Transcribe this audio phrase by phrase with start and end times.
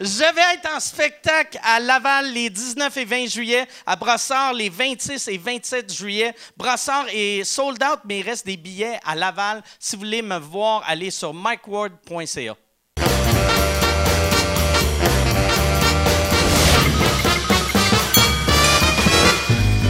[0.00, 4.68] Je vais être en spectacle à Laval les 19 et 20 juillet, à Brossard les
[4.68, 6.34] 26 et 27 juillet.
[6.56, 9.62] Brossard est sold out, mais il reste des billets à Laval.
[9.78, 12.56] Si vous voulez me voir, allez sur mikeward.ca.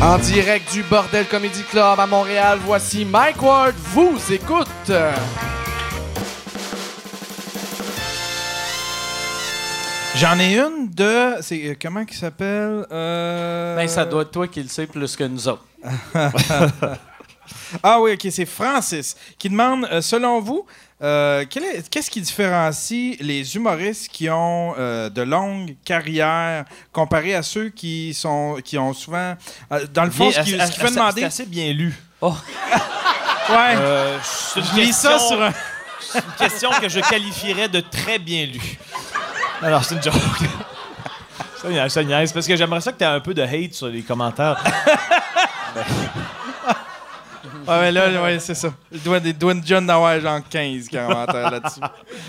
[0.02, 4.92] En direct du Bordel Comedy Club à Montréal, voici Mike Ward vous écoute.
[10.16, 11.40] J'en ai une de.
[11.40, 13.76] C'est euh, comment qui s'appelle euh...
[13.76, 15.64] Ben, ça doit être toi qui le sais plus que nous autres.
[17.82, 20.66] Ah oui, ok, c'est Francis qui demande, euh, selon vous,
[21.02, 21.44] euh,
[21.90, 28.14] qu'est-ce qui différencie les humoristes qui ont euh, de longues carrières comparé à ceux qui
[28.14, 29.34] sont qui ont souvent,
[29.72, 31.94] euh, dans le fond, ce qui, ce qui fait C'est demander, assez bien lu.
[32.22, 32.32] ouais,
[34.22, 35.52] c'est une je lis ça sur un,
[36.00, 38.78] c'est une question que je qualifierais de très bien lue.
[39.62, 40.14] Alors, c'est une joke.
[41.60, 43.72] Ça niaise, ça niaise, parce que j'aimerais ça que tu aies un peu de hate
[43.72, 44.62] sur les commentaires.
[47.66, 48.68] Ouais, mais là, ouais, c'est ça.
[48.92, 51.80] Il doit, il doit déjà en avoir genre 15 commentaires là-dessus.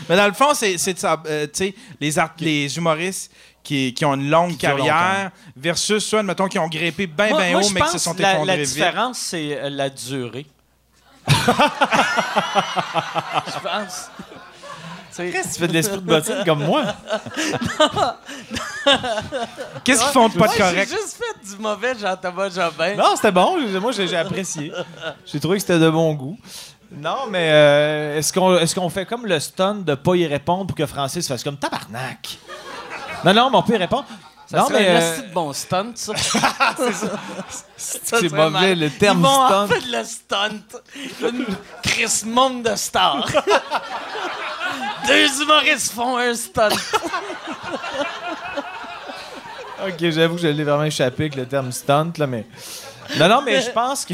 [0.08, 3.30] Mais dans le fond, c'est, c'est de ça, euh, tu sais, les, art- les humoristes
[3.62, 7.58] qui, qui ont une longue Qui carrière versus ceux, admettons, qui ont grimpé bien, bien
[7.60, 8.74] haut, je mais qui se sont la, effondrés la vite.
[8.74, 10.46] différence, c'est euh, la durée.
[11.28, 11.44] je
[13.62, 14.10] pense.
[15.18, 16.84] Qu'est-ce que tu fais de l'esprit de bottine comme moi?
[19.84, 20.90] Qu'est-ce qu'ils font de pas de correct?
[20.90, 22.96] J'ai juste fait du mauvais Jean-Thomas Jobin.
[22.96, 23.58] Non, c'était bon.
[23.80, 24.72] Moi, j'ai j'ai apprécié.
[25.26, 26.38] J'ai trouvé que c'était de bon goût.
[26.92, 30.68] Non, mais euh, est-ce qu'on est qu'on fait comme le stun de pas y répondre
[30.68, 32.38] pour que Francis fasse comme tabarnak?
[33.24, 34.06] Non, non, mais on peut y répondre.
[34.48, 36.14] Ça non, serait mais un euh, esti de bon stunt, ça.
[37.76, 39.68] c'est mauvais le terme Ils vont en stunt.
[39.68, 40.80] fait le stunt.
[41.22, 41.46] Une
[41.82, 43.28] Chris monde de stars.
[45.08, 46.70] Deux humoristes font un stunt.
[49.88, 52.46] Ok, j'avoue que je l'ai vraiment échappé avec le terme stunt, là, mais.
[53.20, 54.14] Non, non, mais je pense que.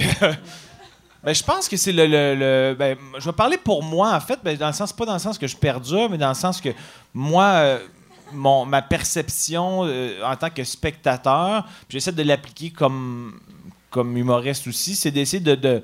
[1.24, 2.74] Ben, je pense que c'est le.
[2.74, 5.20] ben, je vais parler pour moi, en fait, ben, dans le sens, pas dans le
[5.20, 6.70] sens que je perdure, mais dans le sens que
[7.14, 7.80] moi, euh,
[8.34, 13.40] ma perception euh, en tant que spectateur, j'essaie de l'appliquer comme,
[13.92, 15.84] comme humoriste aussi, c'est d'essayer de, de,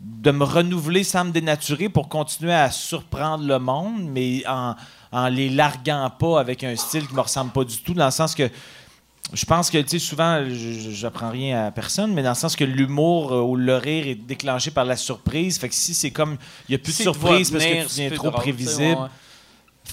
[0.00, 4.74] de me renouveler sans me dénaturer pour continuer à surprendre le monde, mais en,
[5.12, 8.10] en les larguant pas avec un style qui me ressemble pas du tout, dans le
[8.10, 8.48] sens que
[9.32, 10.42] je pense que, tu sais, souvent,
[10.90, 14.14] j'apprends rien à personne, mais dans le sens que l'humour euh, ou le rire est
[14.14, 15.58] déclenché par la surprise.
[15.58, 16.38] Fait que si c'est comme,
[16.68, 19.10] il n'y a plus de surprise parce que tu deviens trop drôle, prévisible.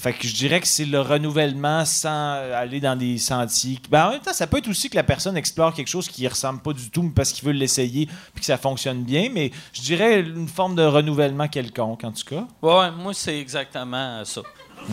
[0.02, 3.80] Fait que je dirais que c'est le renouvellement sans aller dans des sentiers.
[3.90, 6.24] Ben, en même temps, ça peut être aussi que la personne explore quelque chose qui
[6.24, 9.30] ne ressemble pas du tout mais parce qu'il veut l'essayer puis que ça fonctionne bien.
[9.34, 12.46] Mais je dirais une forme de renouvellement quelconque, en tout cas.
[12.62, 14.42] Ouais, moi, c'est exactement ça.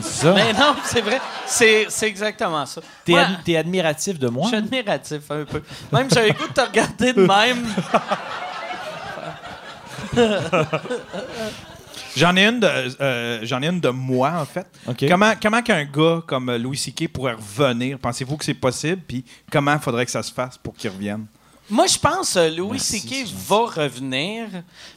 [0.01, 0.33] C'est ça?
[0.33, 1.21] Mais non, c'est vrai.
[1.47, 2.81] C'est c'est exactement ça.
[3.05, 4.45] T'es, ad- t'es admiratif de moi?
[4.45, 5.63] Je suis admiratif un peu.
[5.93, 7.67] Même j'avais le goût de te regarder de même.
[12.17, 12.69] J'en ai une de,
[13.01, 14.67] euh, j'en ai une de moi, en fait.
[15.09, 17.09] Comment, comment qu'un gars comme euh, Louis C.K.
[17.09, 17.99] pourrait revenir?
[17.99, 19.03] Pensez-vous que c'est possible?
[19.07, 21.27] Puis comment faudrait que ça se fasse pour qu'il revienne?
[21.71, 23.27] Moi, je pense que Louis Merci, C.K.
[23.27, 24.47] c'est va revenir,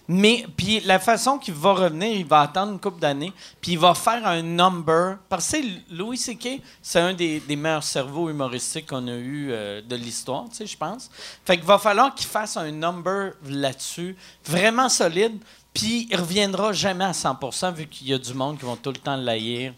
[0.09, 3.31] mais puis la façon qu'il va revenir, il va attendre une couple d'années,
[3.61, 5.17] puis il va faire un number.
[5.29, 5.57] Parce que
[5.91, 10.49] Louis C.K., c'est un des, des meilleurs cerveaux humoristiques qu'on a eu euh, de l'histoire,
[10.49, 11.09] tu sais, je pense.
[11.45, 15.37] Fait qu'il va falloir qu'il fasse un number là-dessus, vraiment solide,
[15.75, 18.89] puis il reviendra jamais à 100% vu qu'il y a du monde qui vont tout
[18.91, 19.73] le temps l'haïr.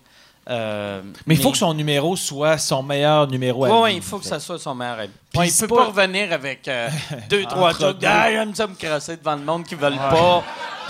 [0.49, 4.17] Euh, Mais il faut que son numéro soit son meilleur numéro à oui, il faut
[4.17, 5.09] que ça soit son meilleur ami.
[5.33, 6.87] Puis il peut pas- pas revenir avec euh,
[7.29, 7.97] deux, trois deux.
[8.05, 10.41] Ah, j'aime ça me crasser devant le monde qui veulent pas.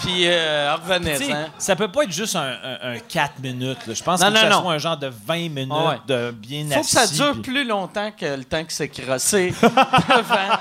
[0.03, 0.75] Puis euh,
[1.17, 1.47] sais, hein.
[1.57, 3.87] Ça peut pas être juste un, 4 minutes.
[3.87, 3.95] là.
[3.95, 4.61] Je pense Non, non, que ça non.
[4.61, 5.97] soit un genre de 20 minutes Ah ouais.
[6.05, 8.89] de bien Faut que ça assis, dure puis- plus longtemps que le temps que c'est
[8.89, 10.59] crossé devant.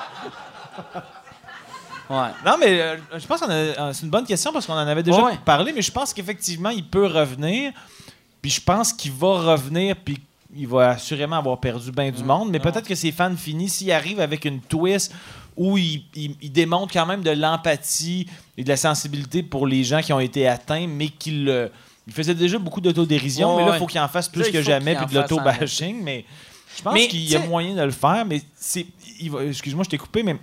[2.09, 2.28] Ouais.
[2.44, 3.47] Non, mais euh, je pense que
[3.93, 6.71] c'est une bonne question parce qu'on en avait déjà Ouais, parlé, mais je pense qu'effectivement,
[6.71, 7.72] il peut revenir.
[8.41, 10.19] Puis je pense qu'il va revenir, puis
[10.55, 12.50] il va assurément avoir perdu bien du monde.
[12.50, 15.12] Mais peut-être que ses fans finis, s'il arrive avec une twist
[15.56, 18.26] où il, il- il démontre quand même de l'empathie
[18.56, 21.70] et de la sensibilité pour les gens qui ont été atteints, mais qu'il
[22.06, 23.76] il faisait déjà beaucoup d'autodérision, Ouais, mais là, ouais.
[23.79, 26.02] il faut qu'il en fasse plus Là, que faut jamais, puis de l'auto-bashing.
[26.05, 26.25] Mais
[26.76, 28.87] je pense qu'il y a moyen de le faire, mais c'est.
[29.49, 30.37] Excuse-moi, je t'ai coupé, mais.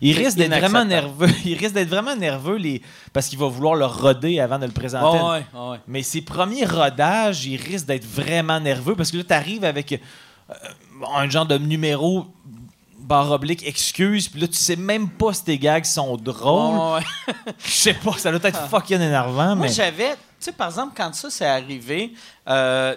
[0.00, 1.28] Il risque d'être vraiment nerveux.
[1.44, 2.82] Il risque d'être vraiment nerveux les...
[3.12, 5.18] parce qu'il va vouloir le roder avant de le présenter.
[5.18, 5.78] Ouais, ouais, ouais.
[5.86, 9.92] Mais ses premiers rodages, il risque d'être vraiment nerveux parce que là, tu arrives avec
[9.92, 10.54] euh,
[11.16, 12.26] un genre de numéro
[12.98, 16.76] barre oblique excuse, puis là, tu sais même pas si tes gags sont drôles.
[16.78, 17.52] Ouais, ouais.
[17.64, 19.72] Je sais pas, ça doit être fucking énervant, Moi, mais.
[19.72, 22.12] j'avais sais, par exemple, quand ça s'est arrivé,
[22.48, 22.94] euh,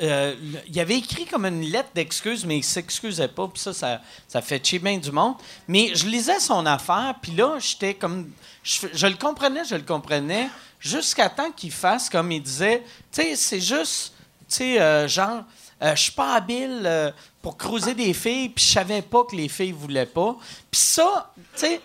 [0.00, 0.34] euh,
[0.66, 3.48] il avait écrit comme une lettre d'excuse, mais il s'excusait pas.
[3.48, 5.34] Puis ça, ça, ça fait chier bien du monde.
[5.68, 8.30] Mais je lisais son affaire, puis là, j'étais comme.
[8.62, 10.48] Je, le comprenais, je le comprenais,
[10.80, 12.82] jusqu'à temps qu'il fasse comme il disait.
[13.12, 14.14] Tu sais, c'est juste.
[14.48, 15.44] Tu sais, euh, genre.
[15.80, 19.72] je suis pas habile pour cruiser des filles, puis je savais pas que les filles
[19.72, 20.36] voulaient pas.
[20.70, 21.80] Puis ça, tu sais,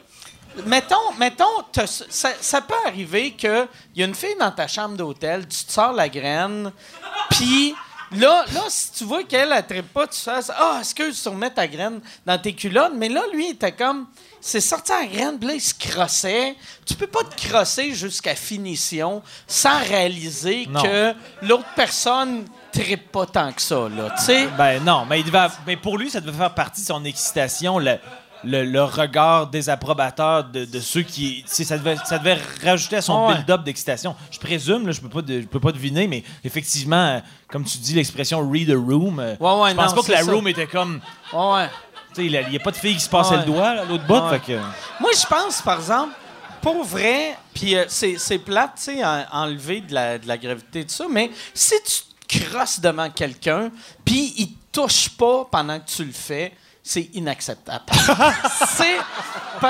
[0.65, 1.45] mettons, mettons
[1.85, 5.71] ça, ça peut arriver qu'il y a une fille dans ta chambre d'hôtel, tu te
[5.71, 6.71] sors la graine,
[7.29, 7.73] puis
[8.11, 11.49] là, là, si tu vois qu'elle ne tripe pas, tu fais Ah, excuse, tu remets
[11.49, 12.93] ta graine dans tes culottes.
[12.95, 14.07] Mais là, lui, il était comme.
[14.39, 16.55] C'est sorti la graine, puis là, il se crossait.
[16.85, 20.81] Tu peux pas te crosser jusqu'à finition sans réaliser Non.
[20.81, 24.11] que l'autre personne tripe pas tant que ça, là.
[24.17, 24.47] Tu sais?
[24.57, 27.79] Ben non, mais, il devait, mais pour lui, ça devait faire partie de son excitation,
[27.79, 27.97] le,
[28.43, 31.43] le, le regard désapprobateur de, de ceux qui.
[31.47, 33.35] Ça devait, ça devait rajouter à son Ouais.
[33.35, 34.15] build-up d'excitation.
[34.31, 37.19] Je présume, là, je peux pas, de- je peux pas deviner, mais effectivement, euh,
[37.49, 39.19] comme tu dis, l'expression read a room.
[39.19, 40.31] euh, Ouais, ouais, je pense non, pas que la ça.
[40.31, 40.99] room était comme.
[41.33, 41.67] Ouais,
[42.17, 44.27] il n'y a pas de fille qui se passait le doigt, à l'autre bout.
[44.29, 44.59] Fait que-
[44.99, 46.13] Moi, je pense, par exemple,
[46.61, 50.83] pour vrai, puis euh, c'est, plate, tu sais, en- enlever de la, de la gravité,
[50.83, 53.69] de ça, mais si tu te crosses devant quelqu'un,
[54.03, 56.53] puis il te touche pas pendant que tu le fais,
[56.87, 57.83] c'est inacceptable.
[58.75, 58.97] c'est.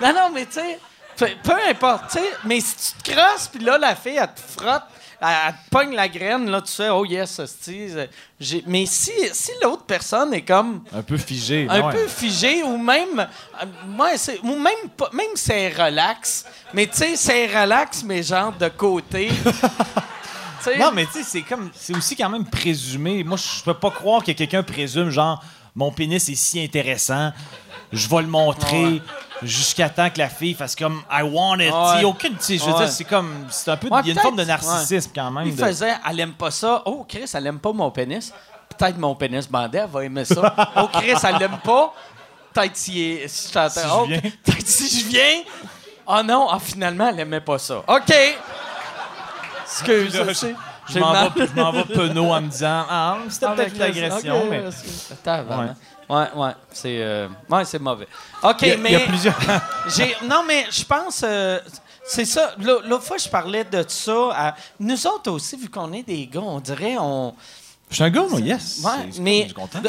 [0.00, 0.78] Non, non, mais tu sais,
[1.16, 4.28] peu, peu importe, tu sais, mais si tu te crosses, puis là, la fille, elle
[4.34, 4.82] te frotte,
[5.22, 7.88] elle, elle te pogne la graine, là, tu fais, oh yes, hostie,
[8.38, 8.62] j'ai...
[8.66, 11.66] Mais si, si l'autre personne est comme Un peu figé.
[11.70, 11.92] un ouais.
[11.94, 16.44] peu figé ou même euh, ouais, c'est- ou même même c'est relax
[16.74, 19.30] mais tu sais c'est relax mais genre de côté
[20.60, 21.70] sais, Non, mais tu sais, c'est comme.
[21.74, 23.22] C'est aussi quand même présumé.
[23.24, 25.42] Moi, je peux pas croire que quelqu'un présume, genre,
[25.76, 27.32] mon pénis est si intéressant,
[27.92, 29.00] je vais le montrer
[29.42, 31.70] jusqu'à temps que la fille fasse comme I want it.
[31.72, 32.04] Ouais.
[32.04, 32.36] Aucune.
[32.40, 32.78] je veux Ouais.
[32.78, 33.46] dire, c'est comme.
[33.50, 33.88] C'est un peu.
[34.02, 35.46] Il y a une forme de narcissisme quand même.
[35.46, 38.32] il de- faisait elle aime pas ça oh Chris elle aime pas mon pénis
[38.76, 41.92] peut-être mon pénis bandé elle va aimer ça oh Chris elle l'aime pas
[42.52, 43.52] peut-être si, si Si
[43.92, 44.20] oh, viens.
[44.20, 45.42] peut-être si je viens
[46.06, 48.12] oh non ah, finalement elle aimait pas ça OK
[49.64, 50.32] excuse Là,
[50.88, 53.96] je m'en vais, je m'en vais penaud en me disant Ah, c'était Ah, peut-être avec
[53.96, 54.62] une agression, ok, mais.
[56.08, 58.06] Ouais, ouais, c'est euh, ouais, c'est mauvais.
[58.42, 59.38] OK, Il y a, mais il y a plusieurs.
[60.24, 61.58] non mais je pense euh,
[62.04, 65.92] c'est ça L'au- l'autre fois je parlais de ça à- nous autres aussi vu qu'on
[65.92, 67.34] est des gars, on dirait on
[67.90, 68.82] Je suis un gars, moi, yes.
[68.84, 68.90] Ouais,
[69.20, 69.80] mais- Je suis content.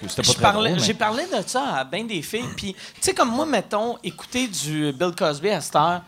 [0.00, 2.04] De- Que C'était pas je très parlais- drôle, mais- J'ai parlé de ça à bien
[2.04, 2.44] des filles.
[2.56, 6.02] Puis, tu sais, comme moi, mettons, écouter du Bill Cosby à cette heure,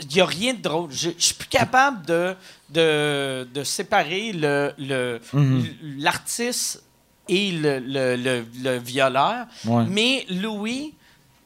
[0.00, 0.90] il n'y a rien de drôle.
[0.92, 2.34] Je suis plus capable de,
[2.70, 5.66] de, de séparer le, le, Mhm.
[5.98, 6.82] l'artiste
[7.28, 9.46] et le, le, le, le violeur.
[9.64, 9.84] Ouais.
[9.88, 10.94] Mais Louis,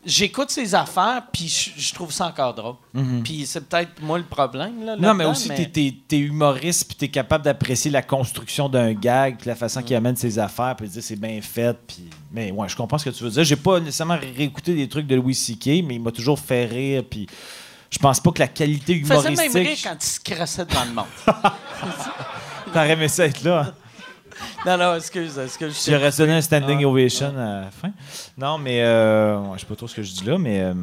[0.06, 2.76] j'écoute ses affaires, puis je, je trouve ça encore drôle.
[3.24, 4.84] Puis c'est peut-être moi le problème.
[4.84, 5.02] Là, Mhm.
[5.02, 9.36] Non, mais aussi, t'es- t'es t'es humoriste, puis t'es capable d'apprécier la construction d'un gag,
[9.38, 11.76] puis la façon qu'il amène ses affaires, puis de dire c'est bien fait.
[11.86, 12.04] Puis...
[12.32, 13.44] Mais ouais, je comprends ce que tu veux dire.
[13.44, 17.02] J'ai pas nécessairement réécouté des trucs de Louis C.K., mais il m'a toujours fait rire,
[17.08, 17.26] puis
[17.90, 19.84] je pense pas que la qualité Il faisait même rire humoristique.
[19.88, 21.04] quand il se crassait devant le monde.
[22.72, 23.60] T'aurais aimé ça être là.
[23.68, 23.74] hein?
[24.64, 25.82] Non, non, excuse, excuse.
[25.84, 26.88] Tu aurais donné un standing Ah.
[26.88, 27.90] ovation à la fin.
[28.38, 30.60] Non, mais euh, ouais, je sais pas trop ce que je dis là, mais.
[30.60, 30.74] euh,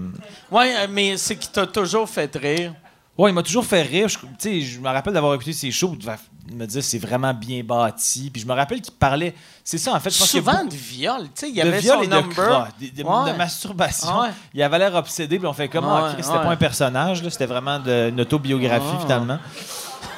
[0.52, 2.74] Oui, mais c'est qu'il t'a toujours fait rire.
[3.18, 4.08] Ouais, il m'a toujours fait rire.
[4.10, 4.18] Je,
[4.62, 8.30] je me rappelle d'avoir écouté ses shows, de me dire c'est vraiment bien bâti.
[8.32, 9.36] Puis je me rappelle qu'il parlait.
[9.64, 11.28] C'est ça, en fait, je pense Souvent beaucoup- de viol.
[11.44, 12.68] Il y avait viol son et de number.
[12.82, 13.32] de, de- Ouais.
[13.32, 14.20] de masturbation.
[14.22, 14.30] Ouais.
[14.56, 16.44] Il avait l'air obsédé, puis on fait comme, ah, Ouais, c'était ouais.
[16.44, 19.00] pas un personnage, là, c'était vraiment de, une autobiographie, Ah.
[19.02, 19.38] finalement.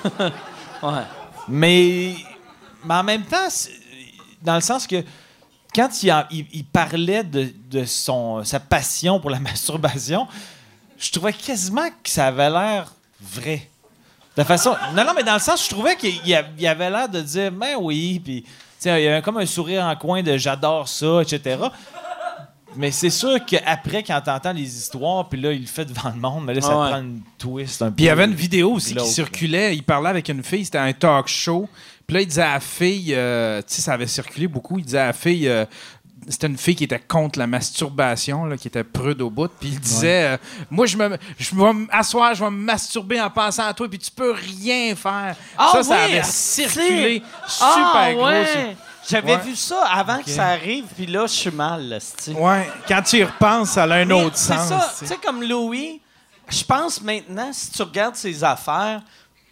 [0.84, 1.04] Ouais.
[1.48, 2.16] Mais,
[2.86, 3.48] mais en même temps,
[4.42, 5.04] dans le sens que
[5.74, 10.28] quand il, parlait de, son, sa passion pour la masturbation,
[10.98, 13.70] je trouvais quasiment que ça avait l'air vrai.
[14.38, 14.76] De façon.
[14.94, 16.36] Non, non, mais dans le sens, je trouvais qu'il
[16.68, 18.46] avait l'air de dire, ben oui, puis
[18.84, 21.58] il y avait comme un sourire en coin de j'adore ça, etc.
[22.78, 26.20] Mais c'est sûr qu'après, quand t'entends les histoires, puis là, il le fait devant le
[26.20, 26.90] monde, mais là, ça Ah ouais.
[26.90, 27.96] prend une twist un peu.
[27.96, 29.76] Puis il y avait une vidéo aussi qui circulait.
[29.76, 31.70] Il parlait avec une fille, c'était un talk show.
[32.08, 34.78] Puis là, il disait à la fille, euh, tu sais, ça avait circulé beaucoup.
[34.80, 35.66] Il disait à la fille, euh,
[36.28, 39.50] c'était une fille qui était contre la masturbation, là, qui était prude au bout.
[39.60, 40.38] Puis il disait, euh,
[40.70, 43.98] moi, je, me, je vais m'asseoir, je vais me masturber en pensant à toi, puis
[44.00, 45.36] tu peux rien faire.
[45.58, 48.26] Ah ça, ça avait c'est- circulé super Ah, gros.
[48.26, 48.76] ouais.
[49.08, 49.42] J'avais Ouais.
[49.42, 52.00] vu ça avant que ça arrive, puis là, je suis mal.
[52.36, 54.70] Ouais, quand tu y repenses, ça a un Mais autre c'est sens.
[54.70, 55.18] ça, tu sais.
[55.18, 56.02] comme Louis,
[56.50, 59.02] je pense maintenant, si tu regardes ses affaires,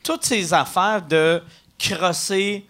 [0.04, 1.42] toutes ses affaires de
[1.80, 2.68] crosser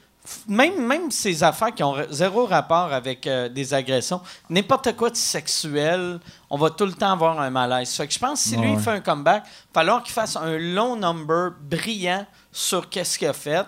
[0.47, 5.17] même, même ces affaires qui ont zéro rapport avec euh, des agressions, n'importe quoi de
[5.17, 6.17] sexuel,
[6.49, 7.93] on va tout le temps avoir un malaise.
[7.93, 10.13] Fait que je pense que si lui, il fait un comeback, il va falloir qu'il
[10.13, 13.65] fasse un long number brillant sur qu'est-ce qu'il a fait,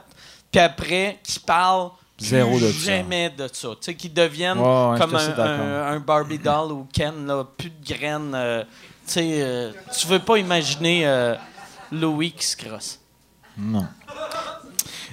[0.49, 2.85] puis après, qu'il parle Zéro de ça.
[2.85, 3.69] jamais de ça.
[3.69, 7.85] Tu sais, qu'il devienne Ouais, ouais, comme un, Barbie doll ou Ken, là, plus de
[7.93, 8.33] graines.
[8.33, 8.63] euh,
[9.05, 11.35] tu sais, euh, tu veux pas imaginer euh,
[11.91, 12.99] Louis qui se crosse.
[13.57, 13.85] Non.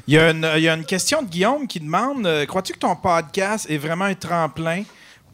[0.09, 2.73] Il y, a une, il y a une question de Guillaume qui demande euh, Crois-tu
[2.73, 4.83] que ton podcast est vraiment un tremplin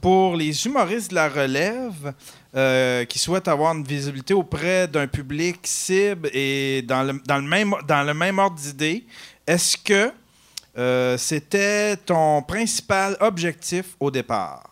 [0.01, 2.13] pour les humoristes de la relève
[2.55, 7.43] euh, qui souhaitent avoir une visibilité auprès d'un public cible et dans le, dans le,
[7.43, 9.07] même, dans le même ordre d'idée
[9.47, 10.13] Est-ce que
[10.77, 14.69] euh, c'était ton principal objectif au départ?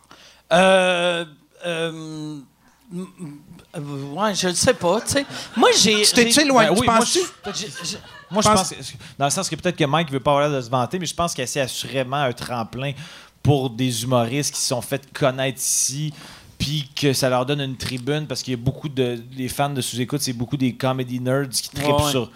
[0.53, 1.25] Euh,
[1.65, 2.37] euh,
[3.75, 5.25] ouais, je le sais pas, tu sais.
[5.55, 6.01] Moi, j'ai.
[6.03, 7.19] Tu t'es loin, Ben oui, moi, penses-tu?
[7.19, 7.97] je
[8.33, 8.75] Pense- pense, que-
[9.17, 11.05] dans le sens que peut-être que Mike veut pas avoir l'air de se vanter, mais
[11.05, 12.91] je pense que c'est assurément un tremplin
[13.41, 16.13] pour des humoristes qui se sont fait connaître ici,
[16.57, 19.69] puis que ça leur donne une tribune parce qu'il y a beaucoup de les fans
[19.69, 22.11] de sous-écoute, c'est beaucoup des comedy nerds qui Ouais, ouais.
[22.11, 22.31] sur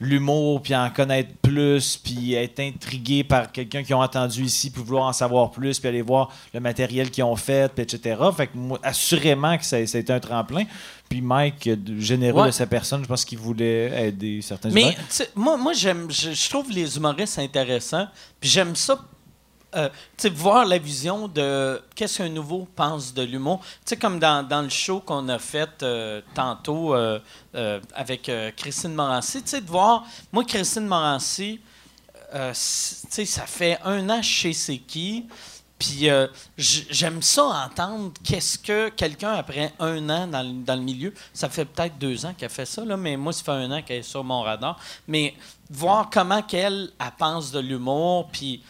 [0.00, 4.82] l'humour, puis en connaître plus, puis être intrigué par quelqu'un qu'ils ont entendu ici, puis
[4.82, 8.20] vouloir en savoir plus, puis aller voir le matériel qu'ils ont fait, puis etc.
[8.36, 10.64] Fait que moi, assurément que ça, ça a été un tremplin.
[11.08, 12.46] Puis Mike, euh, de- généreux Ouais.
[12.48, 15.00] de sa personne, je pense qu'il voulait aider certains Mais humoristes.
[15.08, 18.06] tu sais, moi, moi j'aime, je, je trouve les humoristes intéressants.
[18.40, 19.00] Puis j'aime ça,
[19.76, 19.90] euh,
[20.34, 23.60] voir la vision de qu'est-ce qu'un nouveau pense de l'humour.
[23.60, 27.20] Tu sais, comme dans, dans le show qu'on a fait euh, tantôt euh,
[27.94, 29.42] avec Christine Morancy.
[29.42, 31.60] Tu sais, de voir, moi, Christine Morancy,
[32.32, 35.26] ça fait un an chez C'est qui.
[35.78, 36.08] Puis
[36.56, 41.66] j'aime ça entendre qu'est-ce que quelqu'un, après un an dans dans le milieu, ça fait
[41.66, 44.02] peut-être deux ans qu'elle fait ça, là, mais moi, ça fait un an qu'elle est
[44.02, 44.80] sur mon radar.
[45.06, 45.34] Mais
[45.70, 48.62] voir comment qu'elle elle pense de l'humour, puis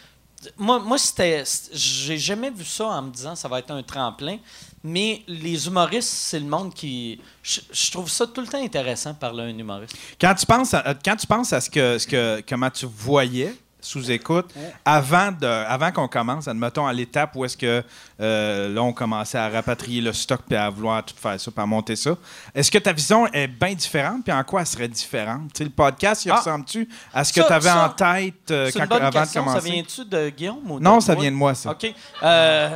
[0.57, 1.43] moi, moi c'était,
[1.73, 4.37] j'ai jamais vu ça en me disant ça va être un tremplin.
[4.83, 7.19] Mais les humoristes, c'est le monde qui.
[7.43, 9.97] Je, je trouve ça tout le temps intéressant de parler à un humoriste.
[10.19, 13.53] Quand tu penses à, quand tu penses à ce que, ce que comment tu voyais
[13.81, 14.53] sous écoute
[14.85, 17.83] avant de avant qu'on commence, admettons à l'étape où est-ce que
[18.21, 21.61] euh, là on commençait à rapatrier le stock puis à vouloir tout faire ça, puis
[21.61, 22.15] à monter ça.
[22.53, 25.57] Est-ce que ta vision est bien différente puis en quoi elle serait différente?
[25.59, 26.37] Le podcast, il Ah.
[26.37, 29.43] ressemble-tu à ce que Ça- tu avais ça- en tête euh, quand- avant question.
[29.43, 29.71] de Ça commencer?
[29.71, 31.21] vient-tu de Guillaume ou de Non, ça moi?
[31.21, 31.71] vient de moi ça.
[31.71, 31.93] OK.
[32.23, 32.69] Euh,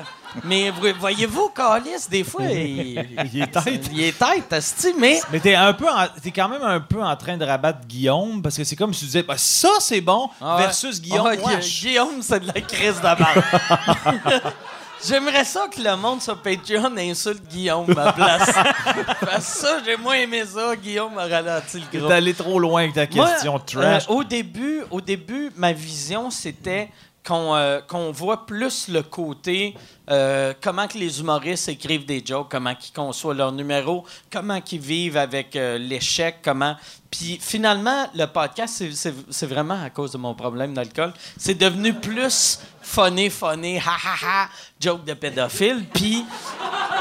[0.44, 3.90] mais vous- voyez-vous, Calis, des fois, il, Il est tête.
[3.92, 4.64] Il est tête,
[5.00, 5.20] mais.
[5.32, 8.42] Mais t'es un peu, en- t'es quand même un peu en train de rabattre Guillaume
[8.42, 10.62] parce que c'est comme si tu disais, bah, ça c'est bon Ah ouais.
[10.64, 11.28] versus Guillaume.
[11.30, 11.82] Ah, Gu- wesh.
[11.82, 13.08] Guillaume, c'est de la crise de.
[15.06, 18.52] J'aimerais ça que le monde sur Patreon insulte Guillaume à ma place.
[19.20, 20.76] Parce que ça, j'ai moins aimé ça.
[20.78, 22.10] Guillaume a ralenti le T'es groupe.
[22.12, 24.04] allé trop loin avec ta Moi, question trash.
[24.10, 26.90] euh, au, début, au début, ma vision, c'était
[27.26, 29.76] qu'on euh, voit plus le côté
[30.10, 34.82] euh, comment que les humoristes écrivent des jokes, comment qu'ils conçoivent leurs numéros, comment qu'ils
[34.82, 36.76] vivent avec euh, l'échec, comment...
[37.10, 41.14] Puis finalement, le podcast, c'est- vraiment à cause de mon problème d'alcool.
[41.38, 44.50] C'est devenu plus funny, funny, ha ha ha,
[44.80, 45.86] joke de pédophile.
[45.94, 46.26] Puis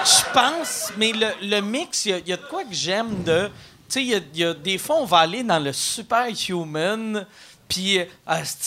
[0.05, 3.49] je pense, mais le, le mix, il y y, a de quoi que j'aime de.
[3.89, 7.27] Tu sais, il y, a des fois, on va aller dans le super human.
[7.73, 8.05] Puis, euh,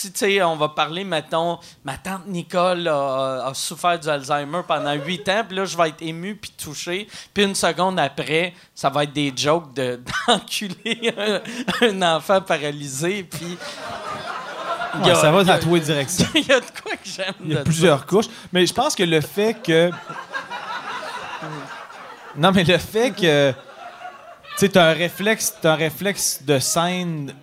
[0.02, 4.94] tu sais, on va parler, mettons, ma tante Nicole a, a souffert du Alzheimer pendant
[4.94, 7.08] huit ans, puis là, je vais être ému puis touché.
[7.32, 11.42] Puis une seconde après, ça va être des jokes de- d'enculer un,
[11.88, 13.60] un enfant paralysé, puis...
[15.04, 16.28] Ouais, ça va dans tous les directions.
[16.34, 18.26] Il y a de quoi que j'aime Il y a plusieurs couches.
[18.52, 19.92] Mais je pense que le fait que.
[22.38, 23.52] Non, mais le fait que.
[23.52, 23.58] Tu
[24.58, 27.34] sais, t'as un réflexe, t'as un réflexe de scène.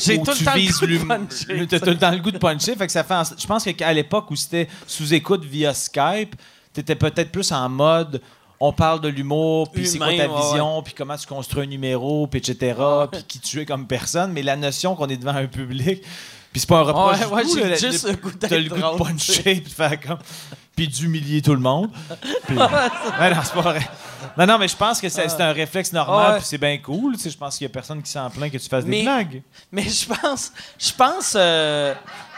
[0.00, 0.60] J'ai tout le temps le
[1.00, 2.76] goût T'as tout le temps le goût de puncher.
[2.76, 3.14] Fait que ça fait.
[3.14, 6.34] en- Je pense qu'à l'époque où c'était sous écoute via Skype,
[6.72, 8.20] t'étais peut-être plus en mode.
[8.60, 12.26] On parle de l'humour, puis c'est quoi ta vision, puis comment tu construis un numéro,
[12.26, 12.74] puis etc.,
[13.12, 14.32] puis qui tu es comme personne.
[14.32, 16.02] Mais la notion qu'on est devant un public,
[16.52, 17.42] puis c'est pas un reproche Ouais, ouais,
[17.78, 20.18] j'ai juste le- goût d'être le goût de puncher, puis faire comme.
[20.78, 21.90] Puis d'humilier tout le monde.
[22.46, 23.80] Puis- non, c'est pas vrai.
[24.36, 26.38] Non, non, mais je pense que c'est c'est un réflexe normal, Ouais.
[26.38, 27.16] puis c'est bien cool.
[27.16, 28.98] Tu sais, je pense qu'il y a personne qui s'en plaint que tu fasses Mais-
[28.98, 29.42] des blagues.
[29.72, 31.94] Mais je pense, je pense, euh,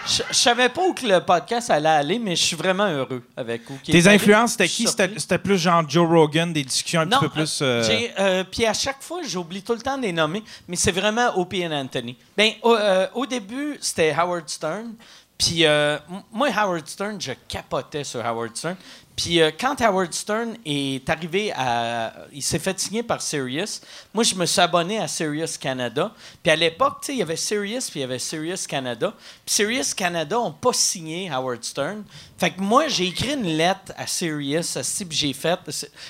[0.07, 3.23] je, je savais pas où que le podcast allait aller, mais je suis vraiment heureux
[3.37, 3.75] avec où.
[3.85, 4.87] Tes influences, c'était qui?
[4.87, 7.59] C'était plus genre Joe Rogan, des discussions un Non, petit peu plus.
[7.61, 10.77] euh, j'ai, euh, puis à chaque fois, j'oublie tout le temps de les nommer, mais
[10.77, 12.17] c'est vraiment Opie et Anthony.
[12.39, 14.95] Ben, au, euh, au début, c'était Howard Stern.
[15.41, 15.97] Puis euh,
[16.31, 18.77] moi, Howard Stern, je capotais sur Howard Stern.
[19.17, 22.13] Puis euh, quand Howard Stern est arrivé à.
[22.31, 23.81] Il s'est fait signer par Sirius,
[24.13, 26.13] moi, je me suis abonné à Sirius Canada.
[26.43, 29.15] Puis à l'époque, tu sais, il y avait Sirius, puis il y avait Sirius Canada.
[29.47, 32.05] Puis Sirius Canada n'ont pas signé Howard Stern.
[32.41, 35.61] Fait que moi, j'ai écrit une lettre à Sirius, à type, j'ai fait.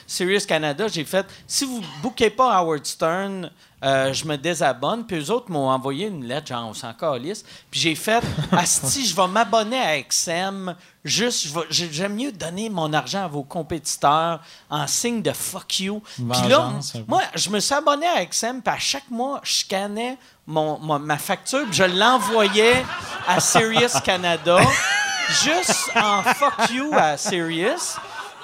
[0.07, 1.27] Sirius Canada, j'ai fait.
[1.45, 3.51] Si vous ne bouquez pas Howard Stern,
[3.83, 5.05] euh, je me désabonne.
[5.05, 7.43] Puis eux autres m'ont envoyé une lettre, genre, on s'en calisse.
[7.69, 8.23] Puis j'ai fait,
[8.53, 10.77] Asti, je vais m'abonner à XM.
[11.05, 16.01] Juste, j'aime mieux donner mon argent à vos compétiteurs en signe de fuck you.
[16.17, 16.71] Puis là,
[17.09, 20.99] moi, je me suis abonné à XM, puis à chaque mois, je scannais mon, mon-
[21.01, 22.85] ma facture, puis je l'envoyais
[23.27, 24.59] à Sirius Canada,
[25.45, 27.97] juste en fuck you à Sirius.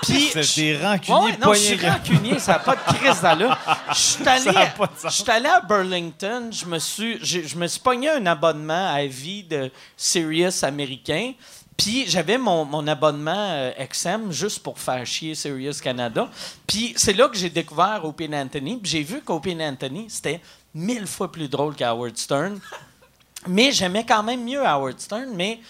[0.02, 3.20] Puis C'est je- des rancuniers Ouais, non, je suis rancunier, ça n'a pas de crise
[3.22, 3.56] d'allure.
[3.92, 3.94] Je
[5.10, 9.42] suis allé, à Burlington, je me suis, je me suis pogné un abonnement à vie
[9.42, 11.32] de Sirius américain.
[11.78, 16.28] Puis j'avais mon, mon abonnement euh, XM juste pour faire chier Sirius Canada.
[16.66, 18.78] Puis c'est là que j'ai découvert Opie Anthony.
[18.78, 20.40] Puis j'ai vu qu'Opie Anthony, c'était
[20.74, 22.58] mille fois plus drôle qu'Howard Stern.
[23.48, 25.32] Mais j'aimais quand même mieux Howard Stern.
[25.34, 25.60] Mais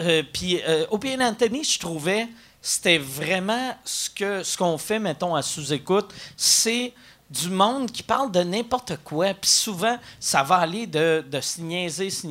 [0.00, 2.28] euh, puis euh, Opie Anthony, je trouvais
[2.66, 6.92] c'était vraiment ce qu'on fait, mettons à sous-écoute, c'est
[7.30, 9.34] du monde qui parle de n'importe quoi.
[9.34, 12.26] Puis souvent, ça va aller de, de se niaiser, se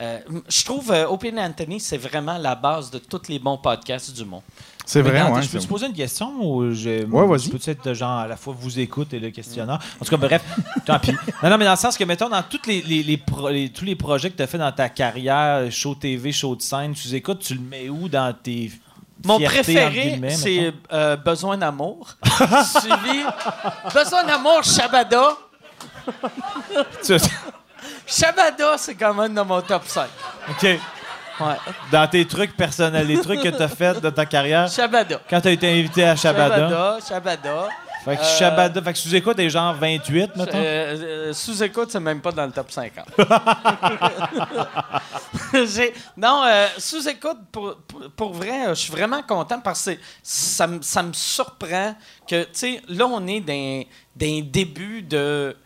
[0.00, 4.12] euh, je trouve euh, Opie Anthony, c'est vraiment la base de tous les bons podcasts
[4.12, 4.42] du monde.
[4.90, 5.42] C'est vrai, ouais.
[5.42, 7.40] Je peux te poser une question ou je, Ouais, vas-y.
[7.40, 9.78] je peux être de genre à la fois vous écoute et le questionnaire.
[10.00, 10.42] En tout cas, bref,
[10.86, 11.12] tant pis.
[11.42, 13.68] Non, non, mais dans le sens que, mettons, dans toutes les, les- les pro- les-
[13.70, 16.94] tous les projets que tu as fait dans ta carrière, show TV, show de scène,
[16.94, 18.72] tu écoutes, tu le mets où dans tes.
[19.26, 22.08] Mon préféré, c'est euh, Besoin d'amour.
[22.24, 23.24] Suivi
[23.92, 25.36] Besoin d'amour, Shabada.
[28.06, 30.08] Shabada, c'est quand même dans mon top 5.
[30.50, 30.66] OK.
[31.40, 31.54] Ouais.
[31.92, 35.20] Dans tes trucs personnels, les trucs que tu as fait dans ta carrière, Shabada.
[35.30, 36.68] quand tu as été invité à Shabada.
[36.68, 37.68] Shabada, Shabada.
[38.04, 40.56] Fait que Euh, Shabada, fait que sous écoute est genre 28, mettons?
[40.56, 43.06] Euh, euh, Sous-écoute, c'est même pas dans le top 50.
[45.66, 49.92] J'ai- non, euh, sous-écoute, pour, pour, pour vrai, euh, je suis vraiment content parce que
[50.22, 51.94] ça, me- ça me surprend
[52.28, 53.82] que, tu sais, là, on est d'un
[54.42, 55.56] début de.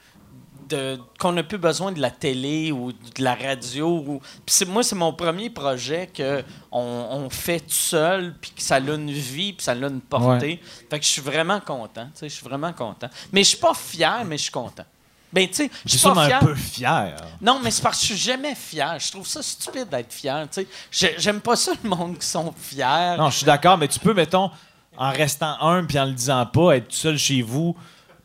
[0.72, 3.88] De- qu'on n'a plus besoin de la télé ou de la radio.
[4.06, 8.62] Ou, c'est- moi, c'est mon premier projet que on, on fait tout seul, puis que
[8.62, 10.60] ça a une vie, puis ça a une portée.
[10.90, 12.06] Fait que je suis vraiment content.
[12.06, 13.08] tu sais, Je suis vraiment content.
[13.32, 14.84] Mais je suis pas fier, mais je suis content.
[15.32, 17.16] Ben, tu sais, je suis un peu fier.
[17.40, 18.98] Non, mais c'est parce que je suis jamais fier.
[18.98, 20.46] Je trouve ça stupide d'être fier.
[20.52, 20.66] tu sais.
[20.90, 23.16] J'ai- J'aime pas ça, le monde qui sont fiers.
[23.16, 24.50] Non, je suis d'accord, mais tu peux, mettons,
[24.96, 27.74] en restant un puis en le disant pas, être tout seul chez vous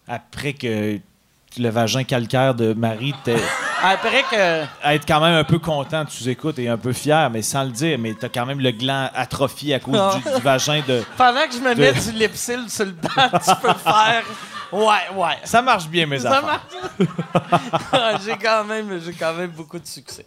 [0.05, 0.99] après que
[1.59, 3.13] le vagin calcaire de Marie
[3.83, 4.63] Après que.
[4.93, 7.69] être quand même un peu content de sous-écoute et un peu fier, mais sans le
[7.71, 11.03] dire, mais t'as quand même le gland atrophié à cause du, du vagin de.
[11.17, 13.09] Pendant que je me De- mets du lipsil sur le banc,
[13.43, 14.23] tu peux faire.
[14.71, 15.37] Ouais, ouais.
[15.45, 16.59] Ça marche bien, mes Ça affaires.
[16.99, 18.21] marche.
[18.25, 20.25] j'ai quand même, j'ai quand même beaucoup de succès.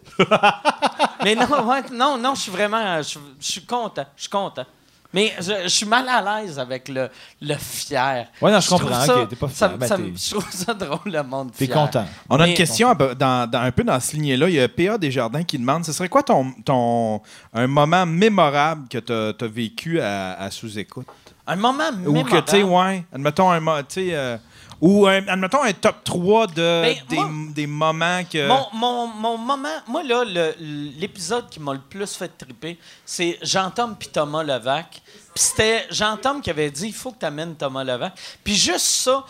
[1.23, 4.65] Mais non, ouais, non, non, je suis vraiment, je suis content, je suis content.
[5.13, 7.09] Mais je, je suis mal à l'aise avec le,
[7.43, 8.29] le fier.
[8.41, 10.73] Ouais, non, je comprends, ça- ok, t'es pas ça- ben, ça- t'es- Je trouve ça
[10.73, 11.75] drôle, le monde T'es fier.
[11.75, 12.07] content.
[12.29, 14.49] On a une question un peu dans, dans- un peu dans ce lignée-là.
[14.49, 14.99] Il y a P.A.
[14.99, 17.21] Desjardins qui demande ce serait quoi ton, ton
[17.53, 21.07] un moment mémorable que tu as, vécu à, à sous-écoute?
[21.47, 22.91] Un moment Ou que, tu sais, mémorable?
[22.95, 24.37] ouais, admettons un, tu sais, euh,
[24.81, 28.49] ou un, admettons un top 3 de, Ben, des, moi- des moments que.
[28.49, 30.25] Mon, mon, mon moment, moi là,
[30.59, 35.03] l'épisode qui m'a le plus fait triper, c'est Jean-Tom puis Thomas Levac.
[35.35, 38.15] Puis c'était Jean-Tom qui avait dit il faut que tu amènes Thomas Levac.
[38.43, 39.25] Puis juste ça,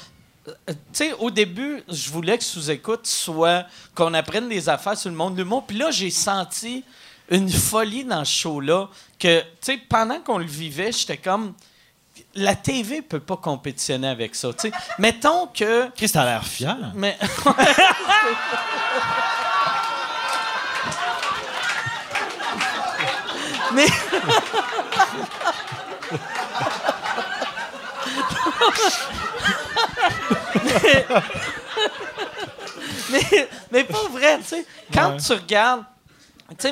[0.49, 5.11] euh, tu sais, au début, je voulais que sous-écoute soit qu'on apprenne des affaires sur
[5.11, 5.65] le monde de l'humour.
[5.67, 6.85] Puis là, j'ai senti
[7.31, 11.55] une folie dans ce show-là que, tu sais, pendant qu'on le vivait, j'étais comme.
[12.35, 14.53] La TV peut pas compétitionner avec ça.
[14.53, 14.73] tu sais.
[14.99, 15.91] Mettons que.
[15.91, 16.77] Chris, t'as l'air fier.
[16.95, 17.19] Mais.
[23.73, 23.87] Mais.
[33.11, 34.67] mais, mais pas vrai, tu sais.
[34.93, 35.85] Quand tu regardes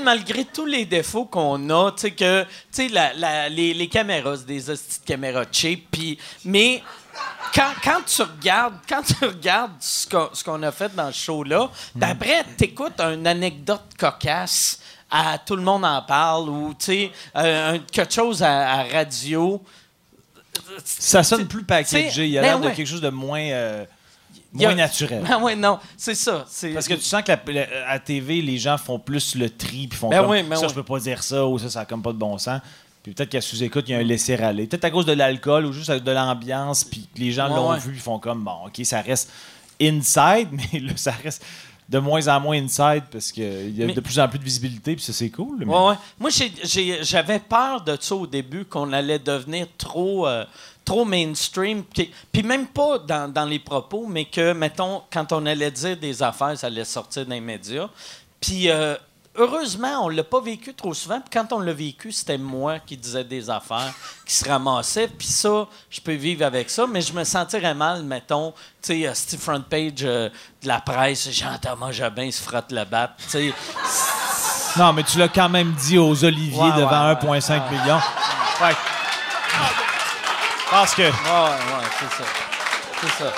[0.02, 2.44] malgré tous les défauts qu'on a, tu sais, que,
[2.92, 6.82] la- la- les, les caméras, c'est des hosties de caméras cheap, puis, mais
[7.54, 11.18] quand, quand tu regardes, quand tu regardes ce qu'on, ce qu'on a fait dans ce
[11.24, 16.84] show-là, puis après, t'écoutes une anecdote cocasse à Tout le monde en parle, ou, tu
[16.84, 19.62] sais, euh, quelque chose à, à radio.
[20.84, 22.24] Ça sonne plus packagé.
[22.26, 22.74] Il y a ben l'air de ouais.
[22.74, 23.84] quelque chose de moins, euh,
[24.64, 25.22] A- moins naturel.
[25.30, 26.44] Ah ouais, non, c'est ça.
[26.48, 29.50] C'est, Parce que tu sens que la, la- à TV, les gens font plus le
[29.50, 30.68] tri puis font Ben comme oui, ben ça, oui.
[30.70, 32.60] je peux pas dire ça ou ça, ça a comme pas de bon sens.
[33.02, 34.66] Puis peut-être qu'à sous-écoute, il y a un laisser-aller.
[34.66, 37.78] Peut-être à cause de l'alcool ou juste de l'ambiance, puis les gens Ouais, l'ont ouais.
[37.78, 39.30] vu, ils font comme, bon, OK, ça reste
[39.80, 41.44] inside, mais là, ça reste
[41.88, 44.44] de moins en moins inside parce qu'il y a Mais- de plus en plus de
[44.44, 45.58] visibilité, puis ça, c'est cool.
[45.60, 45.94] mais- Ouais, ouais.
[46.18, 46.30] Moi,
[47.02, 50.44] j'avais peur de ça au début, qu'on allait devenir trop, euh,
[50.84, 51.82] trop mainstream.
[51.84, 55.96] Puis, puis même pas dans, dans les propos, mais que, mettons, quand on allait dire
[55.96, 57.88] des affaires, ça allait sortir dans les médias.
[58.40, 58.94] Puis, euh,
[59.38, 61.20] heureusement, on l'a pas vécu trop souvent.
[61.20, 63.92] Puis quand on l'a vécu, c'était moi qui disais des affaires,
[64.26, 65.08] qui se ramassait.
[65.08, 69.06] Puis ça, je peux vivre avec ça, mais je me sentirais mal, mettons, tu sais,
[69.06, 70.28] euh, Steve Front Page euh,
[70.62, 73.14] de la presse, Jean-Thomas Jobin se frotte le bat.
[73.30, 73.52] Tu
[74.76, 77.98] Non, mais tu l'as quand même dit aux Oliviers Ouais, devant ouais, 1,5 million.
[78.60, 78.74] Je
[80.70, 82.28] pense que ouais, ouais, c'est ça.
[83.00, 83.32] C'est ça.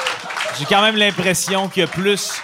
[0.58, 2.42] j'ai quand même l'impression qu'il y a plus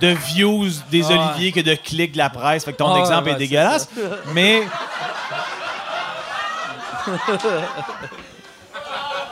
[0.00, 1.18] de views des Ouais.
[1.18, 2.64] Oliviers que de clics de la presse.
[2.64, 3.88] Fait que ton Ouais, exemple ouais, est c'est dégueulasse.
[4.34, 4.62] Mais.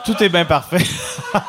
[0.05, 0.85] Tout est bien parfait.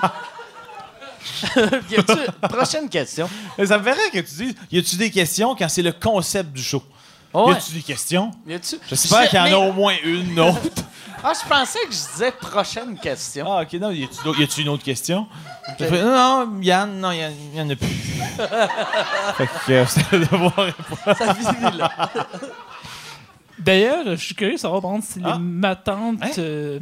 [2.50, 3.30] Prochaine question?
[3.58, 6.52] Mais ça me ferait que tu dises y a-tu des questions quand c'est le concept
[6.54, 6.84] du show?
[7.34, 7.54] Ouais.
[7.54, 8.32] Y a-tu des questions?
[8.90, 10.60] J'espère Je- qu'il y en a au moins une autre.
[11.24, 13.46] Ah, je pensais que je disais prochaine question.
[13.52, 14.04] Ah, ok, non, y
[14.44, 15.28] a-tu une autre question?
[15.78, 17.88] Fait, non, non, Yann, non, il y, en a plus.
[19.38, 20.68] fait que euh, c'est de voir.
[21.18, 22.10] Ça finit là.
[23.60, 25.34] D'ailleurs, je suis curieux de savoir, par exemple, si Ah.
[25.38, 26.24] les matantes.
[26.24, 26.30] Hein?
[26.40, 26.80] euh,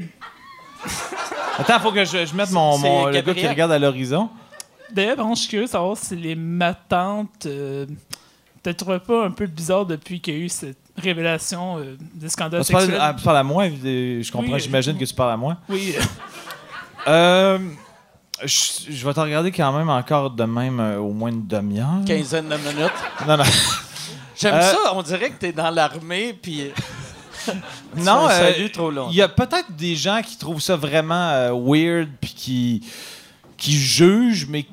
[1.58, 4.30] Attends, faut que je, je mette mon, mon- le gars qui regarde à l'horizon.
[4.92, 7.46] D'ailleurs, par je suis curieux de savoir si les matantes.
[7.46, 7.86] Euh,
[8.64, 12.30] te trouvent pas un peu bizarre depuis qu'il y a eu cette révélation euh, des
[12.30, 13.02] scandales Tu parles, sexuels?
[13.04, 15.58] ah, tu parles à moi, euh, je comprends, Oui, j'imagine que tu parles à moi.
[15.70, 15.96] Oui.
[15.98, 16.04] euh,
[17.08, 17.58] Euh,
[18.46, 22.04] je, je vais te regarder quand même encore de même euh, au moins une demi-heure.
[22.06, 22.92] Quinzaine de minutes.
[23.28, 23.44] Non, non.
[24.38, 26.72] J'aime Euh, ça, on dirait que t'es dans l'armée, puis.
[27.96, 28.52] non, euh,
[29.10, 32.84] il y a peut-être des gens qui trouvent ça vraiment euh, weird puis qui,
[33.58, 34.66] qui jugent, mais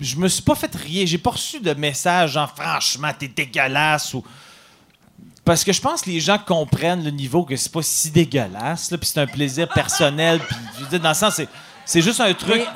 [0.00, 1.04] je me suis pas fait rien.
[1.04, 4.24] J'ai pas reçu de message genre franchement t'es dégueulasse ou
[5.44, 8.90] parce que je pense que les gens comprennent le niveau que c'est pas si dégueulasse
[8.90, 11.48] là, puis c'est un plaisir personnel puis je veux dire, dans le sens c'est
[11.86, 12.54] c'est juste un truc.
[12.56, 12.66] Mais-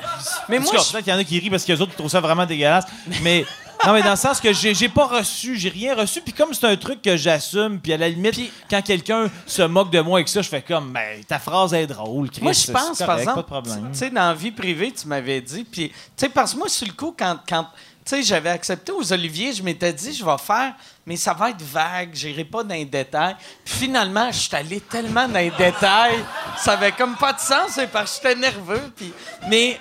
[0.49, 1.71] mais En tout moi, cas, je- peut-être qu'il y en a qui rient parce que
[1.71, 2.85] les autres trouvent ça vraiment dégueulasse,
[3.23, 3.43] mais
[3.87, 6.53] non mais dans le sens que j'ai j'ai pas reçu, j'ai rien reçu puis comme
[6.53, 10.19] c'est un truc que j'assume puis à la limite quand quelqu'un se moque de moi
[10.19, 12.99] avec ça, je fais comme ben ta phrase est drôle, Chris, Moi, je c'est pense,
[12.99, 13.89] correct, par pas exemple, de problème.
[13.93, 16.69] tu sais, dans la vie privée, tu m'avais dit, puis, tu sais, parce que moi,
[16.69, 17.65] sur le coup, quand, quand
[18.09, 20.73] sais, j'avais accepté aux Oliviers, je m'étais dit, je vais faire,
[21.05, 23.35] mais ça va être vague, j'irai pas dans les détails.
[23.63, 26.23] Puis finalement, je suis allé tellement dans les détails,
[26.57, 29.13] ça avait comme pas de sens, c'est parce que j'étais nerveux, puis,
[29.47, 29.79] mais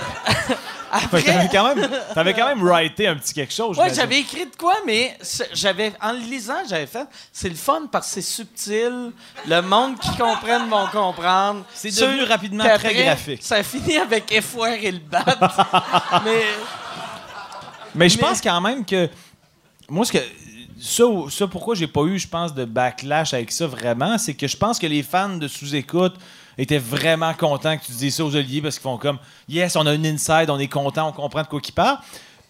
[1.10, 3.76] Fait que T'avais après, quand même, t'avais quand même writé un petit quelque chose.
[3.76, 3.96] ouais, j'imagine.
[3.96, 5.18] j'avais écrit de quoi, mais
[5.52, 9.12] j'avais, en le lisant, j'avais fait, c'est le fun parce que c'est subtil,
[9.46, 11.64] le monde qui comprenne vont comprendre.
[11.74, 13.42] C'est Ceux devenu rapidement très après, graphique.
[13.42, 15.24] Ça finit avec effoir et le bat.
[16.24, 16.42] mais
[17.96, 19.08] Mais je pense quand même que
[19.88, 20.18] moi ce que
[20.80, 24.46] ça, ça pourquoi j'ai pas eu je pense de backlash avec ça vraiment, c'est que
[24.46, 26.14] je pense que les fans de sous-écoute
[26.58, 29.86] étaient vraiment contents que tu dises ça aux Oliviers parce qu'ils font comme yes, on
[29.86, 31.98] a une inside, on est content, on comprend de quoi qu'ils parlent.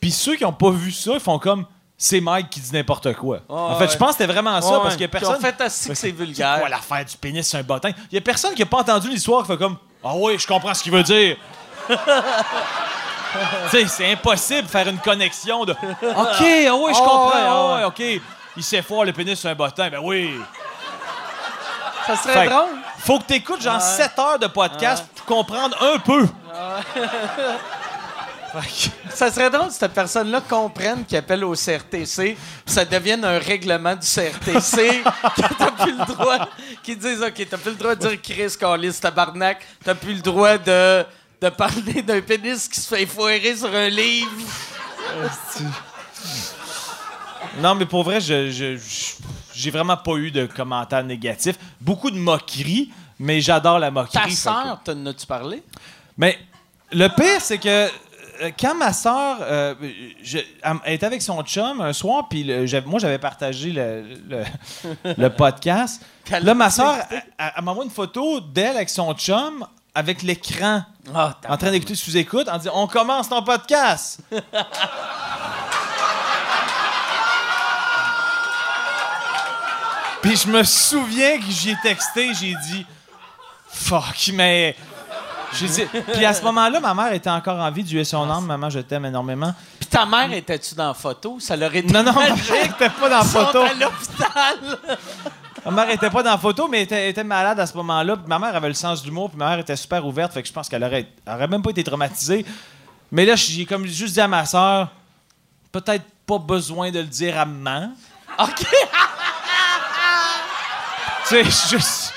[0.01, 1.65] Puis ceux qui ont pas vu ça, ils font comme
[1.99, 3.41] c'est Mike qui dit n'importe quoi.
[3.49, 5.41] en fait, je pense que c'était vraiment ça Ouais, parce qu'il y a personne En
[5.41, 6.59] fait, assez que c'est C'est vulgaire.
[6.59, 7.91] quoi l'affaire du pénis sur un bottin?
[8.11, 10.47] Il y a personne qui a pas entendu l'histoire qui fait comme Ah oui, je
[10.47, 11.37] comprends ce qu'il veut dire.
[13.89, 17.29] c'est impossible de faire une connexion de OK, ah oui, je Ah comprends.
[17.29, 18.23] ouais, ah ah ouais, OK.
[18.57, 19.91] Il sait fort le pénis sur un bottin.
[19.91, 20.41] Ben oui.
[22.07, 22.71] Ça serait Fait drôle.
[22.99, 26.27] Faut que tu écoutes genre 7 heures de podcast pour comprendre un peu.
[29.11, 33.95] Ça serait drôle si cette personne-là comprenne qu'il appelle au CRTC, ça devienne un règlement
[33.95, 35.03] du CRTC,
[35.37, 36.49] que t'as plus le droit,
[36.83, 40.21] qu'ils disent OK, t'as plus le droit de dire Chris Carlis tabarnak, t'as plus le
[40.21, 41.05] droit de,
[41.41, 44.31] de parler d'un pénis qui se fait foirer sur un livre.
[47.61, 48.79] Non, mais pour vrai, je, je-
[49.55, 51.57] j'ai vraiment pas eu de commentaires négatifs.
[51.81, 54.13] Beaucoup de moqueries, mais j'adore la moquerie.
[54.13, 55.63] Ta fait que- sœur, t'en as-tu parlé?
[56.19, 56.39] Mais
[56.93, 57.69] le pire, c'est que
[58.43, 62.45] euh, quand ma soeur elle était avec son chum un soir, puis
[62.85, 66.03] moi j'avais partagé le, le- le podcast.
[66.43, 67.23] Là, ma soeur, elle-
[67.57, 69.67] elle m'envoie une photo d'elle avec son chum
[69.97, 70.83] avec l'écran
[71.15, 74.21] Ah, en train d'écouter sous-écoute en disant On commence ton podcast.
[80.23, 82.87] Puis je me souviens que j'y ai texté, j'ai dit
[83.69, 84.77] Fuck, mais.
[86.13, 88.69] Puis à ce moment-là, ma mère était encore en vie, Dieu est son âme, maman,
[88.69, 89.55] je t'aime énormément.
[89.79, 91.39] Puis ta mère, était-tu dans la photo?
[91.41, 93.63] Ça leur été Non, non, ma mère était pas dans la photo.
[93.63, 94.79] à l'hôpital.
[95.67, 98.17] Ma mère était pas dans la photo, mais elle était, était malade à ce moment-là.
[98.27, 100.49] Ma mère avait le sens de l'humour, puis ma mère était super ouverte, fait que
[100.49, 101.09] je pense qu'elle aurait,
[101.49, 102.47] même pas été traumatisée.
[103.11, 104.89] Mais là, j'ai comme juste dit à ma soeur,
[105.73, 107.93] peut-être pas besoin de le dire à maman.
[108.39, 108.65] OK.
[111.29, 112.15] Tu sais, juste.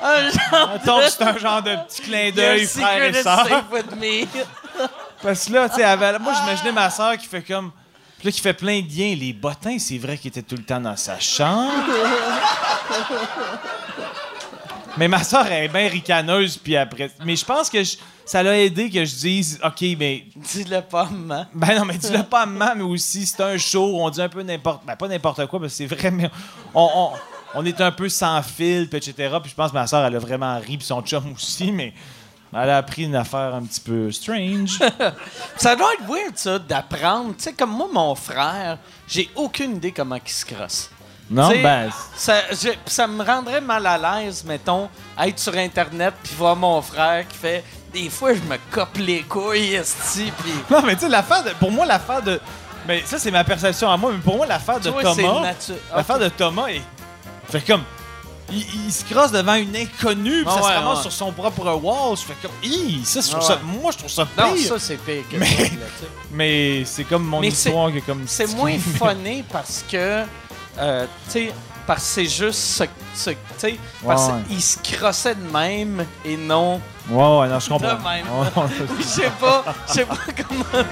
[0.00, 4.26] Un genre c'est un genre de petit clin d'œil, frère et me.
[5.22, 7.72] Parce que là, tu sais, avait- moi, j'imaginais ma soeur qui fait comme.
[8.18, 9.16] Puis là, qui fait plein de liens.
[9.18, 11.72] Les bottins, c'est vrai qu'il était tout le temps dans sa chambre.
[14.96, 17.10] mais ma soeur, elle est bien ricaneuse, puis après.
[17.24, 20.24] Mais je pense que je- ça l'a aidé que je dise, OK, mais.
[20.34, 21.46] Dis-le pas, maman.
[21.54, 24.28] Ben non, mais dis-le pas à maman, mais aussi, c'est un show, on dit un
[24.28, 24.84] peu n'importe.
[24.84, 26.30] Ben, pas n'importe quoi, parce que c'est vrai, mais
[26.74, 27.10] on, on,
[27.60, 29.36] on est un peu sans fil, puis etc.
[29.40, 31.92] Puis je pense que ma soeur, elle a vraiment ri, puis son chum aussi, mais.
[32.50, 34.78] Elle a appris une affaire un petit peu strange.
[35.58, 37.34] Ça doit être weird, ça, d'apprendre.
[37.36, 40.88] Tu sais, comme moi, mon frère, j'ai aucune idée comment il se crosse.
[41.30, 41.90] Non, ben.
[42.16, 44.88] Ça, je- ça me rendrait mal à l'aise, mettons,
[45.22, 49.22] être sur Internet puis voir mon frère qui fait des fois je me cope les
[49.22, 51.50] couilles, esti, puis Non, mais tu sais, l'affaire de.
[51.50, 52.40] Pour moi, l'affaire de.
[52.86, 55.52] Mais ça, c'est ma perception à moi, mais pour moi, l'affaire de toi, Thomas.
[55.94, 56.82] L'affaire de Thomas est.
[57.50, 57.82] Fait comme.
[58.50, 61.02] Il, il se crosse devant une inconnue, puis Ah ça se ramasse ouais.
[61.02, 62.16] sur son propre wall.
[62.16, 62.50] Je fais comme.
[62.62, 63.54] Hi, ça, je trouve ça.
[63.56, 63.60] ouais.
[63.82, 64.46] Moi, je trouve ça pire.
[64.46, 65.72] Non, ça c'est pire que Mais-.
[66.30, 68.22] Mais c'est comme mon Mais histoire que comme.
[68.26, 70.22] C'est moins funné parce que,
[70.80, 71.54] euh, tu sais,
[71.86, 76.04] parce que c'est juste ce, ce- tu sais, parce Ouais, qu'il se crossait de même
[76.24, 77.94] et non Ouais, ouais, non, je comprends.
[77.94, 78.26] de même.
[78.98, 80.16] Je sais pas, je sais pas
[80.48, 80.84] comment.